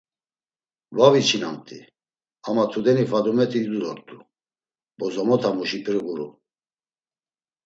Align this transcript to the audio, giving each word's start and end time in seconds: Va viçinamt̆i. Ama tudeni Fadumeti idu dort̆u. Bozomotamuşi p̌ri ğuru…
Va 0.99 1.07
viçinamt̆i. 1.15 1.79
Ama 2.47 2.63
tudeni 2.71 3.05
Fadumeti 3.11 3.57
idu 3.65 3.77
dort̆u. 3.83 4.17
Bozomotamuşi 4.97 5.79
p̌ri 5.85 5.99
ğuru… 6.05 6.27